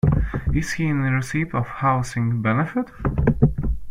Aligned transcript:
Is 0.51 0.71
he 0.71 0.87
in 0.87 0.99
receipt 1.01 1.53
of 1.53 1.67
housing 1.67 2.41
benefit? 2.41 2.87